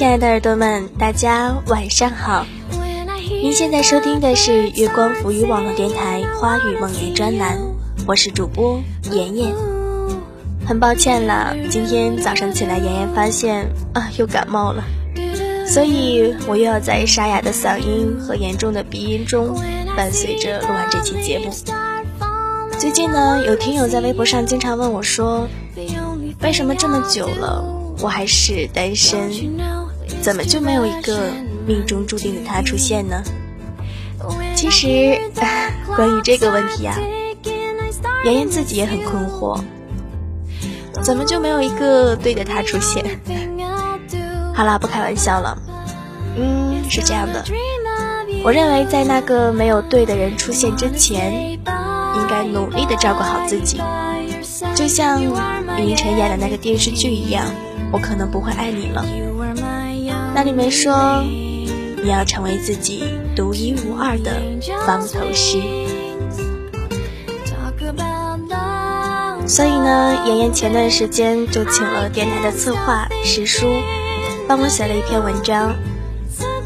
[0.00, 2.46] 亲爱的耳朵们，大家晚上好。
[3.42, 7.60] 您现在收听的是月光浮语网络电台《花语梦言》专栏，
[8.06, 8.80] 我是主播
[9.12, 9.54] 妍妍。
[10.66, 14.82] 很抱歉了，今天早上起来，妍妍发现啊，又感冒了，
[15.66, 19.54] 所以我又要在沙哑的嗓音和严重的鼻音中，
[19.94, 21.52] 伴随着录完这期节目。
[22.78, 25.46] 最近呢，有听友在微博上经常问我说，
[26.40, 27.62] 为什么这么久了，
[28.00, 29.30] 我还是单身，
[30.22, 31.30] 怎么就没有一个
[31.66, 33.22] 命中注定的他出现呢？
[34.54, 35.18] 其实，
[35.96, 36.94] 关于这个问题啊，
[38.24, 39.58] 妍妍自己也很困惑。
[41.02, 43.02] 怎么就没有一个对的他出现？
[44.54, 45.56] 好啦，不开玩笑了。
[46.36, 47.42] 嗯，是这样的，
[48.44, 53.80] 我认为在那个没有对的人出现之前，应该努力的照顾好自己，
[54.74, 55.18] 就像
[55.78, 57.46] 李依晨演的那个电视剧一样，
[57.90, 59.04] 我可能不会爱你了。
[60.34, 61.22] 那里面说，
[62.02, 63.04] 你要成为自己
[63.36, 64.40] 独一无二的
[64.86, 65.60] 方头诗。
[69.46, 73.66] 所以呢，妍妍前段时间就请了电台的策划石叔，
[74.46, 75.74] 帮我写了一篇文章，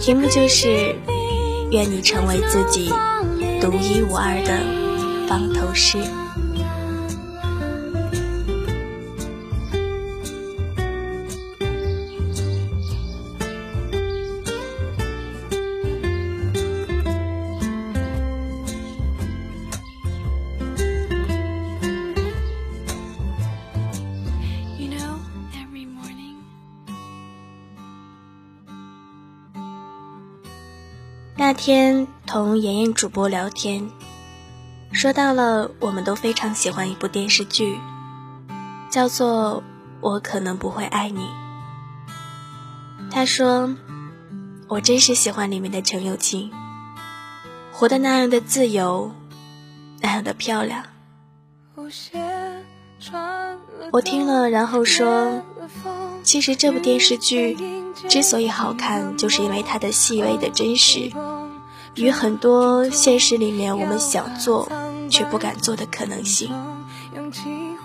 [0.00, 0.96] 题目就是
[1.70, 2.92] “愿你成为自己
[3.60, 5.98] 独一无二的方头诗”。
[31.64, 33.88] 天同妍妍主播聊天，
[34.90, 37.78] 说到了我们都非常喜欢一部电视剧，
[38.90, 39.62] 叫做
[40.00, 41.20] 《我可能不会爱你》。
[43.12, 43.76] 他说
[44.66, 46.50] ：“我真是喜欢里面的程又青，
[47.70, 49.12] 活得那样的自由，
[50.00, 50.82] 那样的漂亮。”
[53.92, 55.40] 我听了，然后说
[56.24, 57.56] ：“其实这部电视剧
[58.08, 61.12] 之所以好看，就是因为它的细微的真实。”
[61.94, 64.70] 与很多现实里面我们想做
[65.10, 66.50] 却不敢做的可能性，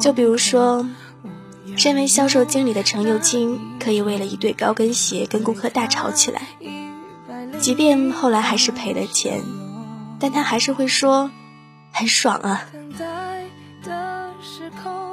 [0.00, 0.86] 就比如说，
[1.76, 6.42] 身为销售经理的程又青可以为了一对高跟鞋跟顾客大吵起来，
[7.60, 9.40] 即便后来还是赔了钱，
[10.18, 11.30] 但他还是会说
[11.92, 12.66] 很爽啊。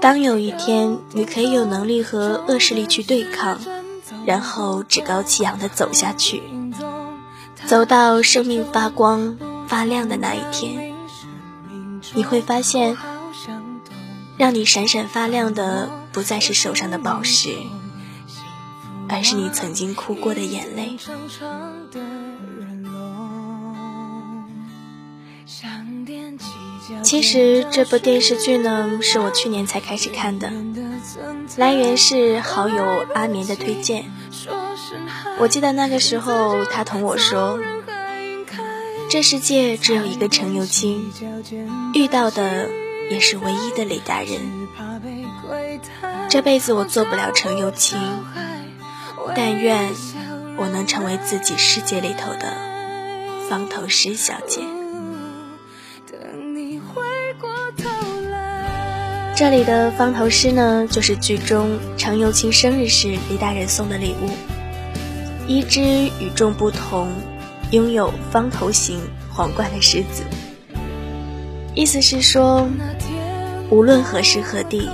[0.01, 3.59] 当有一天你可以有能力和恶势力去对抗，
[4.25, 6.41] 然后趾高气扬的走下去。
[7.69, 9.37] 走到生命发光
[9.67, 10.95] 发亮的那一天，
[12.15, 12.97] 你会发现，
[14.37, 17.53] 让你闪闪发亮的不再是手上的宝石，
[19.07, 20.97] 而是你曾经哭过的眼泪。
[27.03, 30.51] 其实这部电视剧呢，是我去年才开始看的，
[31.55, 34.05] 来源是好友阿眠的推荐。
[35.39, 37.59] 我记得那个时候，他同我说
[39.09, 41.11] ：“这世界只有一个程又青，
[41.93, 42.69] 遇到的
[43.09, 44.67] 也是唯一的李大人。
[46.29, 47.99] 这辈子我做不了程又青，
[49.35, 49.89] 但愿
[50.57, 52.53] 我能成为自己世界里头的
[53.49, 54.61] 方头诗小姐。”
[59.35, 64.29] 这里的方头诗呢，就是剧中程又青生日时李大人送的礼物。
[65.49, 67.11] 一只与众不同、
[67.71, 69.01] 拥有方头形
[69.33, 70.23] 皇冠的狮子，
[71.73, 72.69] 意思是说，
[73.71, 74.87] 无论何时何地，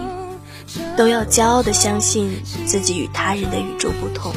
[0.95, 4.33] 都要骄傲的相信自己与他人的与众不同。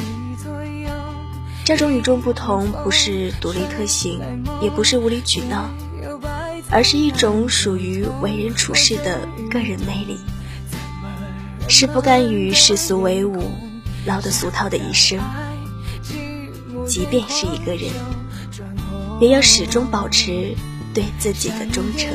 [1.63, 4.19] 这种与众不同，不是独立特行，
[4.61, 5.69] 也不是无理取闹，
[6.69, 10.19] 而是一种属于为人处事的个人魅力，
[11.69, 13.41] 是不甘与世俗为伍、
[14.05, 15.17] 老得俗套的一生。
[16.89, 17.91] 即便是一个人，
[19.21, 20.55] 也要始终保持
[20.91, 22.09] 对自己的忠诚。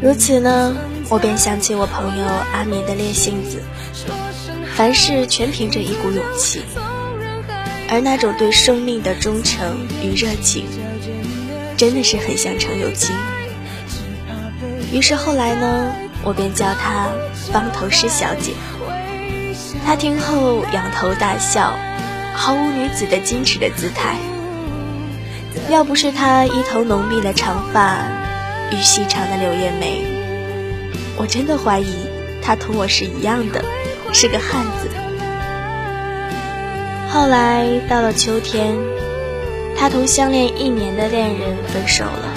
[0.00, 0.76] 如此呢，
[1.08, 3.62] 我便想起我朋友阿眠的烈性子，
[4.76, 6.62] 凡事全凭着一股勇气，
[7.90, 10.66] 而那种对生命的忠诚与热情，
[11.76, 13.16] 真的是很像程又青。
[14.92, 15.92] 于是后来呢，
[16.22, 17.08] 我便叫她
[17.50, 18.52] 方头诗小姐。
[19.86, 21.72] 他听后仰头大笑，
[22.34, 24.16] 毫无女子的矜持的姿态。
[25.70, 27.98] 要不是他一头浓密的长发
[28.70, 30.04] 与细长的柳叶眉，
[31.16, 32.06] 我真的怀疑
[32.42, 33.64] 他同我是一样的，
[34.12, 34.88] 是个汉子。
[37.10, 38.74] 后来到了秋天，
[39.78, 42.28] 他同相恋一年的恋人分手了。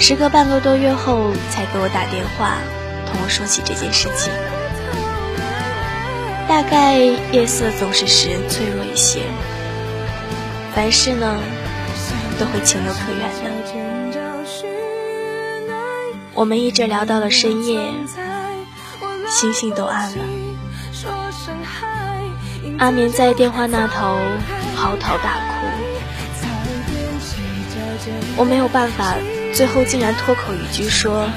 [0.00, 2.56] 时隔半个多月后，才给我打电话，
[3.06, 4.32] 同我说起这件事情。
[6.52, 9.22] 大概夜色总是使人脆弱一些，
[10.74, 11.40] 凡事呢
[12.38, 13.40] 都会情有可原的。
[16.34, 17.80] 我们一直聊到了深夜，
[19.30, 20.24] 星星都暗了。
[22.78, 24.18] 阿眠在电话那头
[24.76, 25.54] 嚎啕大哭，
[28.36, 29.14] 我没有办法，
[29.54, 31.30] 最后竟然脱口一句说：“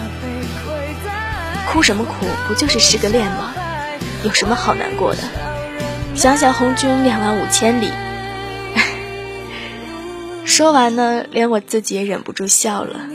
[1.72, 2.26] 哭什么哭？
[2.50, 3.54] 不就是失个恋吗？
[4.24, 5.22] 有什么好难过的？
[6.16, 7.92] 想想红军两万五千里。
[10.46, 13.10] ”说完呢，连我自己也忍不住笑了。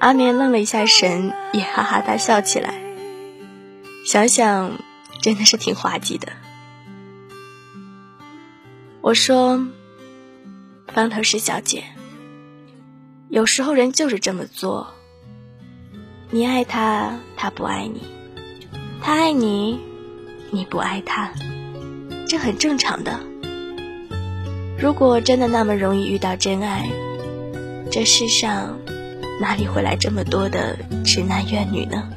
[0.00, 2.74] 阿眠愣了一下神，也哈哈大笑起来。
[4.04, 4.72] 想想，
[5.22, 6.28] 真的是挺滑稽的。
[9.00, 9.66] 我说
[10.92, 11.84] ：“方头石小姐，
[13.28, 14.92] 有时候人就是这么做。
[16.30, 18.00] 你爱他，他不爱你；
[19.02, 19.80] 他爱你，
[20.50, 21.32] 你不爱他，
[22.28, 23.18] 这很正常的。
[24.78, 26.88] 如果真的那么容易遇到真爱，
[27.90, 28.78] 这世上
[29.40, 32.08] 哪里会来这么多的直男怨女呢？”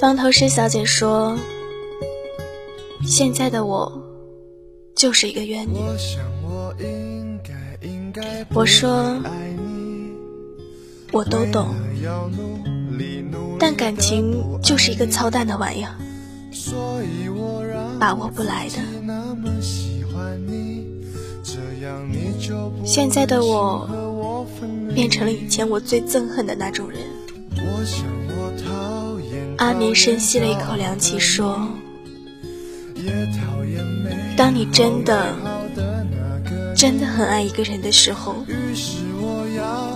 [0.00, 1.36] 方头师小姐说
[3.04, 4.00] ：“现在的我。”
[4.96, 5.78] 就是一个怨女。
[8.52, 9.16] 我说，
[11.10, 11.74] 我都懂，
[13.58, 15.94] 但感情就是一个操蛋的玩意儿，
[17.98, 18.78] 把握不来的。
[22.84, 24.46] 现在的我
[24.94, 27.00] 变成了以前我最憎恨的那种人。
[29.58, 31.68] 阿眠深吸了一口凉气，说。
[34.36, 35.34] 当你真的
[36.74, 38.36] 真的很爱一个人的时候，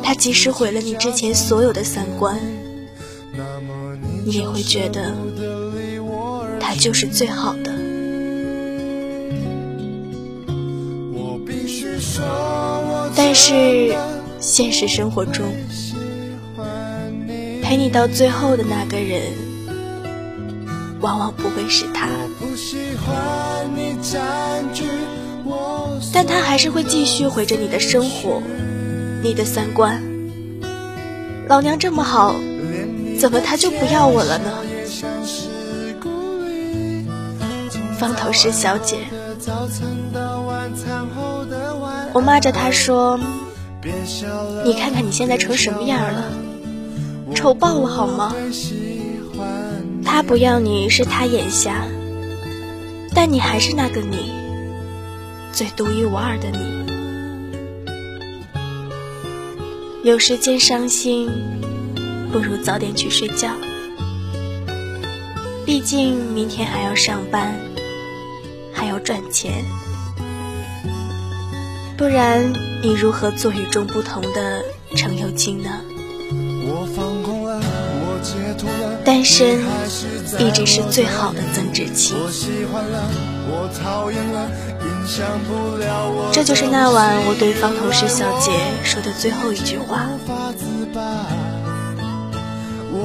[0.03, 2.39] 他即使毁了你之前所有的三观，
[4.25, 5.15] 你也会觉得
[6.59, 7.73] 他就是最好的。
[13.17, 13.95] 但是
[14.41, 15.47] 现实生活中，
[17.63, 19.23] 陪你到最后的那个人，
[21.01, 22.09] 往往不会是他。
[26.13, 28.43] 但他还是会继续毁着你的生活，
[29.23, 30.03] 你的三观。
[31.49, 32.35] 老娘这么好，
[33.25, 34.53] 怎么他就不要我了呢？
[37.99, 38.99] 方头师小姐，
[42.13, 43.19] 我骂着他说
[44.63, 46.33] ：“你看看你现在成什么样了，
[47.35, 48.35] 丑爆了好吗？
[50.05, 51.87] 他不要你是他眼瞎。”
[53.17, 54.33] 但你还是那个你，
[55.51, 56.85] 最独一无二的你。
[60.03, 61.31] 有时间伤心，
[62.35, 63.49] 不如早点去睡觉。
[65.65, 67.55] 毕竟明天还要上班，
[68.73, 69.65] 还要赚钱，
[71.97, 74.65] 不然你如何做与众不同的
[74.97, 75.71] 程又青呢？
[79.05, 79.61] 单身
[80.41, 82.15] 一直是最好的增值期。
[86.33, 88.51] 这就是那晚我对方头师小姐
[88.83, 90.09] 说的最后一句话。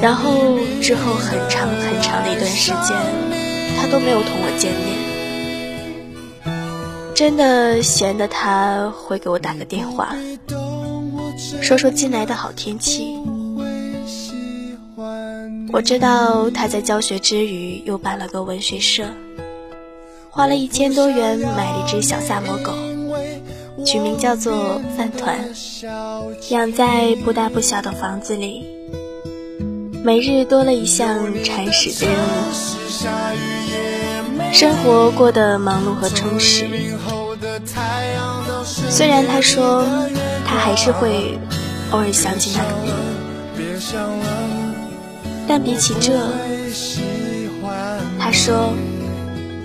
[0.02, 2.96] 然后之后很长很长的一段时间，
[3.78, 4.98] 他都没有同我见面。
[7.14, 10.16] 真的闲的他会给我打个电话，
[11.62, 13.18] 说说近来的好天气。
[15.72, 19.04] 我知道他在教学之余又办了个文学社，
[20.30, 22.72] 花了一千多元买了一只小萨摩狗，
[23.86, 25.38] 取名叫做饭团，
[26.50, 28.66] 养在不大不小的房子里，
[30.10, 32.22] 每日多了一项铲屎的任务，
[34.52, 36.66] 生活过得忙碌和充实。
[38.90, 39.86] 虽然他说
[40.44, 41.38] 他还是会
[41.92, 42.92] 偶尔想起那个你。
[45.48, 46.12] 但比起这，
[48.18, 48.74] 他说，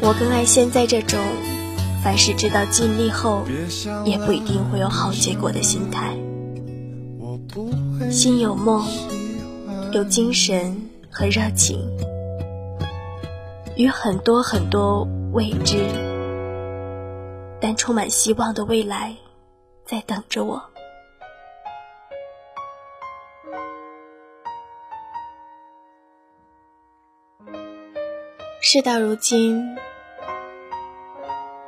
[0.03, 1.19] 我更爱现在这种
[2.03, 3.47] 凡事知道尽力后，
[4.05, 6.15] 也不一定会有好结果的心态。
[8.11, 8.87] 心有梦，
[9.95, 11.79] 有精神和热情，
[13.77, 15.87] 与很多很多未知
[17.61, 19.15] 但充满希望的未来，
[19.87, 20.61] 在等着我。
[28.61, 29.77] 事到如今，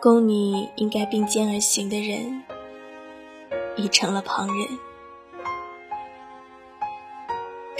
[0.02, 2.42] 供你应该并肩而行的人，
[3.76, 4.95] 已成了旁人。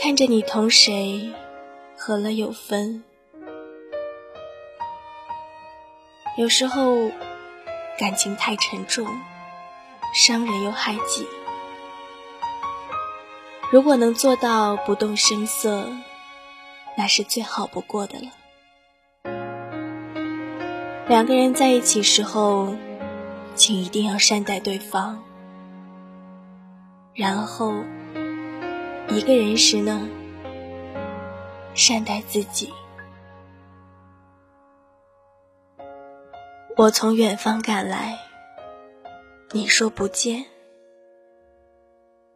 [0.07, 1.33] 看着你同谁
[1.99, 3.03] 合了有分，
[6.37, 7.11] 有时候
[7.99, 9.05] 感情太沉重，
[10.15, 11.27] 伤人又害己。
[13.73, 15.91] 如果能做到不动声色，
[16.97, 18.31] 那是最好不过的了。
[21.09, 22.77] 两个人在一起时候，
[23.57, 25.25] 请一定要善待对方。
[27.13, 27.75] 然后，
[29.09, 30.09] 一个人时呢，
[31.75, 32.73] 善待自己。
[36.77, 38.19] 我从远方赶来，
[39.53, 40.45] 你说不见，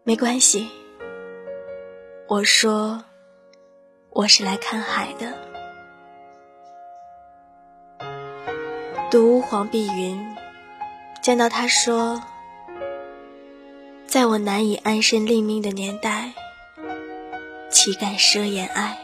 [0.05, 0.69] 没关系。
[2.29, 3.03] 我说，
[4.11, 5.35] 我是来看海的。
[9.11, 10.37] 读黄碧云，
[11.21, 12.23] 见到他说
[14.07, 16.33] ：“在我难以安身立命的年代，
[17.91, 18.97] 岂敢奢言爱？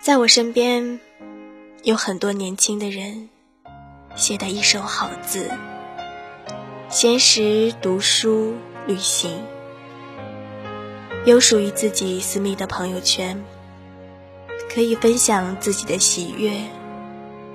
[0.00, 0.98] 在我身边，
[1.82, 3.28] 有很多年轻的人，
[4.16, 5.50] 写的一手好字。
[6.88, 8.54] 闲时读书、
[8.86, 9.42] 旅行，
[11.26, 13.44] 有属于自己私密的朋友圈，
[14.74, 16.62] 可以分享自己的喜悦。”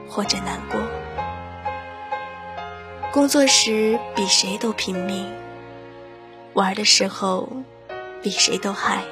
[0.07, 0.79] 或者难过，
[3.11, 5.27] 工作时比谁都拼命，
[6.53, 7.49] 玩的时候
[8.27, 9.03] 比谁都嗨。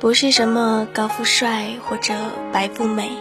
[0.00, 2.14] 不是什么高富帅或者
[2.52, 3.12] 白富美，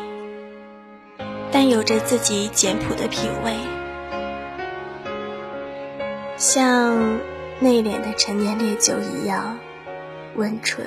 [1.51, 3.53] 但有着自己简朴的品味，
[6.35, 7.19] 像
[7.59, 9.59] 内敛的陈年烈酒一样
[10.35, 10.83] 温醇，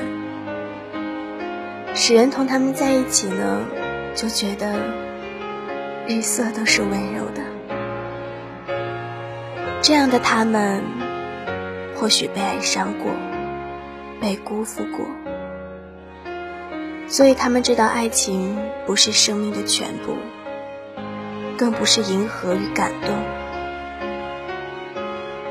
[1.95, 3.61] 使人同他们在一起呢，
[4.13, 4.75] 就觉得。
[6.09, 7.43] 日色都是温柔的，
[9.83, 10.83] 这样的他们，
[11.95, 13.13] 或许被爱伤过，
[14.21, 15.07] 被辜负过，
[17.09, 18.57] 所以他们知道爱情
[18.87, 20.17] 不是生命的全部，
[21.57, 23.11] 更不是迎合与感动。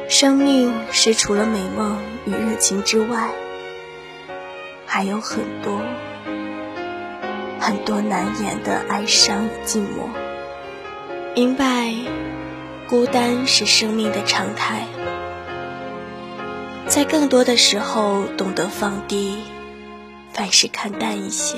[0.09, 3.29] 生命是除了美梦与热情之外，
[4.85, 5.81] 还有很多
[7.59, 10.09] 很多难言的哀伤与寂寞。
[11.35, 11.93] 明白，
[12.87, 14.87] 孤单是生命的常态。
[16.87, 19.37] 在更多的时候，懂得放低，
[20.33, 21.57] 凡事看淡一些。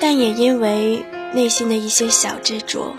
[0.00, 2.94] 但也因为内心的一些小执着，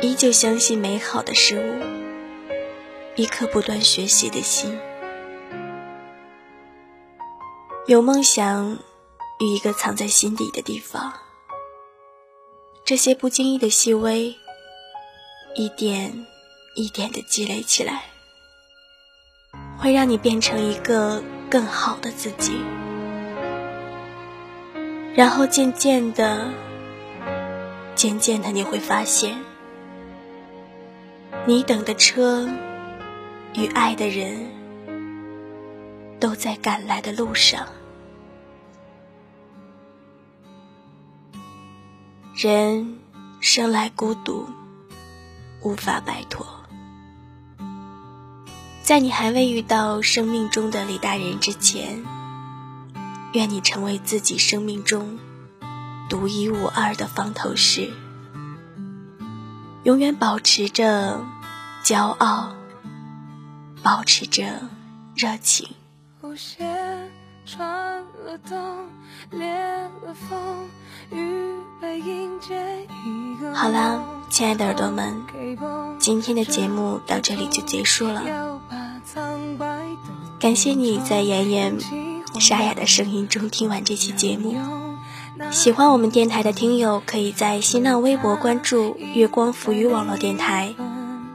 [0.00, 1.82] 依旧相信美好的事物，
[3.16, 4.78] 一颗不断学习的心，
[7.86, 8.78] 有梦想
[9.40, 11.12] 与一个藏在心底的地方。
[12.84, 14.36] 这些不经意的细微，
[15.54, 16.26] 一点
[16.76, 18.04] 一点的积累起来，
[19.78, 22.60] 会让你变成一个更好的自己。
[25.14, 26.52] 然后渐渐的，
[27.94, 29.36] 渐渐的，你会发现，
[31.46, 32.48] 你等的车
[33.54, 34.48] 与爱的人，
[36.20, 37.66] 都在赶来的路上。
[42.34, 42.98] 人
[43.40, 44.46] 生来孤独，
[45.60, 46.57] 无法摆脱。
[48.88, 52.02] 在你还未遇到生命中的李大人之前，
[53.34, 55.18] 愿你成为自己生命中
[56.08, 57.90] 独一无二的方头士，
[59.84, 61.20] 永远保持着
[61.84, 62.54] 骄傲，
[63.82, 64.42] 保持着
[65.14, 65.68] 热情。
[73.54, 75.22] 好了，亲爱的耳朵们，
[75.98, 78.60] 今天的节目到这里就结束了。
[80.38, 81.78] 感谢你在妍妍
[82.38, 84.54] 沙哑的声音中听完这期节目。
[85.50, 90.74] 喜欢我们电台的听友，可以在新浪微博关注“月光浮语网络电台”，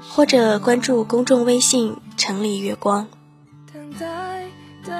[0.09, 3.07] 或者关注公众微信“城里月光”。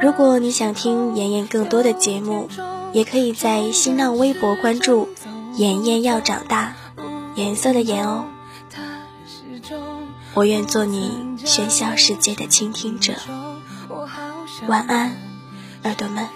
[0.02, 2.50] 如果你想听妍妍更多的节目，
[2.92, 5.10] 也可以在新浪微博关注
[5.56, 6.76] “妍妍要长大”，
[7.36, 8.26] 颜色的颜哦。
[10.34, 13.14] 我愿做你喧嚣世界的倾听者。
[14.68, 15.16] 晚安，
[15.84, 16.28] 耳朵们。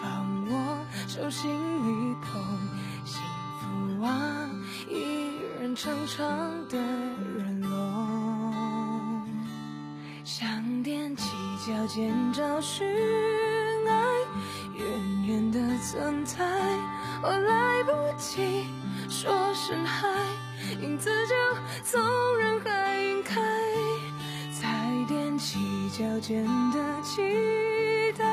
[11.67, 12.87] 脚尖找寻
[13.89, 13.93] 爱，
[14.73, 14.87] 远
[15.25, 16.45] 远的存在，
[17.21, 18.65] 我来不及
[19.09, 20.07] 说声嗨，
[20.79, 21.35] 影子就
[21.83, 21.99] 从
[22.37, 23.41] 人海晕开，
[24.53, 25.59] 才踮起
[25.89, 27.21] 脚尖的期
[28.17, 28.23] 待，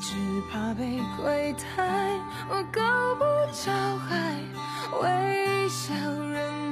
[0.00, 0.14] 只
[0.50, 2.18] 怕被亏待，
[2.48, 2.80] 我够
[3.16, 3.70] 不着
[4.08, 4.40] 海，
[5.02, 6.63] 微笑忍耐。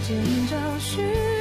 [0.00, 1.37] 今朝是